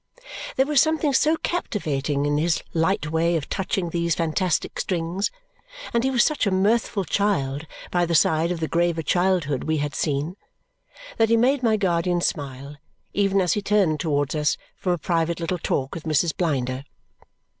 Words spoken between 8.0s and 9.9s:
the side of the graver childhood we